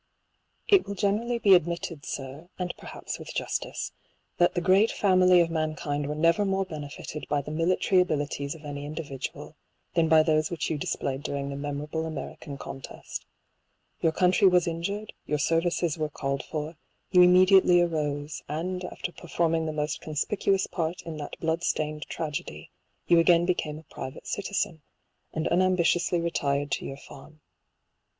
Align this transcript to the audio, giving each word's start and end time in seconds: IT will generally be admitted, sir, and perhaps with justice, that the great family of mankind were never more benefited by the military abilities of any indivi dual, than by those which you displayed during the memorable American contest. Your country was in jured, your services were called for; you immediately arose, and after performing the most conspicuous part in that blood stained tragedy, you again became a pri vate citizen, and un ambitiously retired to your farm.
IT 0.67 0.87
will 0.87 0.95
generally 0.95 1.37
be 1.37 1.53
admitted, 1.53 2.07
sir, 2.07 2.49
and 2.57 2.73
perhaps 2.75 3.19
with 3.19 3.35
justice, 3.35 3.91
that 4.39 4.55
the 4.55 4.59
great 4.59 4.89
family 4.89 5.41
of 5.41 5.51
mankind 5.51 6.07
were 6.07 6.15
never 6.15 6.43
more 6.43 6.65
benefited 6.65 7.27
by 7.29 7.39
the 7.39 7.51
military 7.51 8.01
abilities 8.01 8.55
of 8.55 8.65
any 8.65 8.89
indivi 8.89 9.19
dual, 9.21 9.55
than 9.93 10.09
by 10.09 10.23
those 10.23 10.49
which 10.49 10.71
you 10.71 10.77
displayed 10.79 11.21
during 11.21 11.49
the 11.51 11.55
memorable 11.55 12.07
American 12.07 12.57
contest. 12.57 13.27
Your 14.01 14.11
country 14.11 14.47
was 14.47 14.65
in 14.65 14.81
jured, 14.81 15.09
your 15.27 15.37
services 15.37 15.99
were 15.99 16.09
called 16.09 16.41
for; 16.41 16.75
you 17.11 17.21
immediately 17.21 17.79
arose, 17.79 18.41
and 18.49 18.83
after 18.85 19.11
performing 19.11 19.67
the 19.67 19.71
most 19.71 20.01
conspicuous 20.01 20.65
part 20.65 21.03
in 21.03 21.17
that 21.17 21.39
blood 21.39 21.63
stained 21.63 22.07
tragedy, 22.09 22.71
you 23.05 23.19
again 23.19 23.45
became 23.45 23.77
a 23.77 23.83
pri 23.93 24.09
vate 24.09 24.25
citizen, 24.25 24.81
and 25.31 25.47
un 25.51 25.61
ambitiously 25.61 26.19
retired 26.19 26.71
to 26.71 26.85
your 26.85 26.97
farm. 26.97 27.39